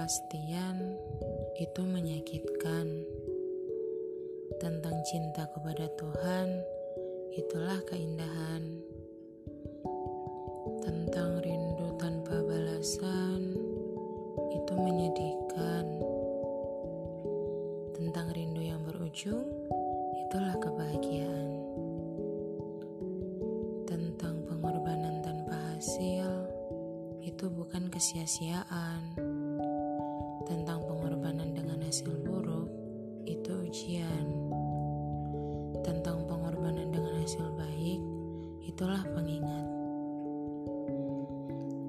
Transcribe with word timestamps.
kepastian 0.00 0.96
itu 1.56 1.82
menyakitkan. 1.84 2.86
Tentang 4.60 4.96
cinta 5.08 5.48
kepada 5.56 5.88
Tuhan, 5.96 6.48
itulah 7.36 7.80
keindahan. 7.88 8.64
Tentang 10.84 11.40
rindu 11.40 11.96
tanpa 12.00 12.44
balasan, 12.44 13.56
itu 14.52 14.72
menyedihkan. 14.72 15.86
Tentang 17.96 18.26
rindu 18.36 18.60
yang 18.60 18.84
berujung, 18.84 19.48
itulah 20.28 20.56
kebahagiaan. 20.60 21.48
Kesia-siaan. 28.00 29.12
Tentang 30.48 30.80
pengorbanan 30.88 31.52
dengan 31.52 31.84
hasil 31.84 32.08
buruk, 32.24 32.72
itu 33.28 33.52
ujian. 33.68 34.24
Tentang 35.84 36.24
pengorbanan 36.24 36.88
dengan 36.96 37.20
hasil 37.20 37.44
baik, 37.60 38.00
itulah 38.64 39.04
pengingat. 39.04 39.68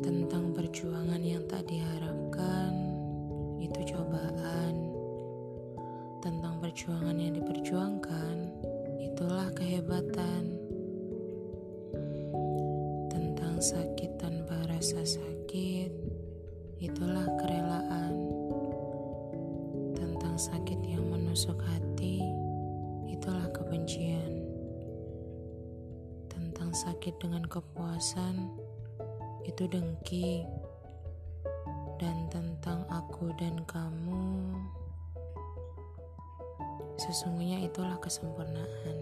Tentang 0.03 0.51
perjuangan 0.51 1.23
yang 1.23 1.47
tak 1.47 1.63
diharapkan, 1.71 2.75
itu 3.63 3.95
cobaan. 3.95 4.91
Tentang 6.19 6.59
perjuangan 6.59 7.15
yang 7.15 7.39
diperjuangkan, 7.39 8.35
itulah 8.99 9.47
kehebatan. 9.55 10.59
Tentang 13.07 13.63
sakit 13.63 14.19
tanpa 14.19 14.40
rasa 14.81 15.21
sakit, 15.21 15.93
itulah 16.81 17.29
kerelaan. 17.37 18.17
Tentang 19.93 20.33
sakit 20.41 20.81
yang 20.81 21.05
menusuk 21.05 21.61
hati, 21.61 22.25
itulah 23.05 23.45
kebencian. 23.53 24.41
Tentang 26.33 26.73
sakit 26.73 27.13
dengan 27.21 27.45
kepuasan, 27.45 28.49
itu 29.45 29.69
dengki. 29.69 30.49
Dan 32.01 32.25
tentang 32.33 32.81
aku 32.89 33.29
dan 33.37 33.61
kamu, 33.69 34.57
sesungguhnya 36.97 37.69
itulah 37.69 38.01
kesempurnaan. 38.01 38.97